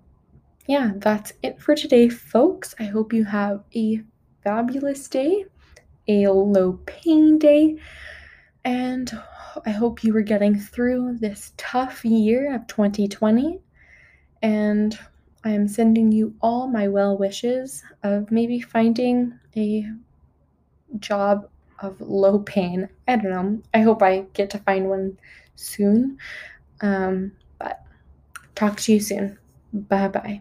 yeah, 0.66 0.92
that's 0.96 1.32
it 1.42 1.60
for 1.60 1.74
today, 1.74 2.08
folks. 2.08 2.74
I 2.78 2.84
hope 2.84 3.12
you 3.12 3.24
have 3.24 3.64
a 3.74 4.02
fabulous 4.44 5.08
day, 5.08 5.44
a 6.10 6.32
low 6.32 6.78
pain 6.86 7.38
day, 7.38 7.76
and 8.64 9.10
I 9.66 9.70
hope 9.70 10.04
you 10.04 10.16
are 10.16 10.22
getting 10.22 10.58
through 10.58 11.18
this 11.18 11.52
tough 11.56 12.04
year 12.04 12.54
of 12.54 12.66
2020. 12.66 13.60
And 14.42 14.98
I 15.44 15.50
am 15.50 15.68
sending 15.68 16.12
you 16.12 16.34
all 16.40 16.66
my 16.68 16.88
well 16.88 17.16
wishes 17.16 17.82
of 18.02 18.30
maybe 18.30 18.60
finding 18.60 19.38
a 19.56 19.86
job 20.98 21.48
of 21.80 22.00
low 22.00 22.38
pain. 22.40 22.88
I 23.08 23.16
don't 23.16 23.30
know. 23.30 23.62
I 23.74 23.80
hope 23.80 24.02
I 24.02 24.24
get 24.34 24.50
to 24.50 24.58
find 24.58 24.88
one 24.88 25.18
soon. 25.56 26.18
Um, 26.80 27.32
but 27.58 27.82
talk 28.54 28.76
to 28.78 28.92
you 28.92 29.00
soon. 29.00 29.38
Bye 29.72 30.08
bye. 30.08 30.38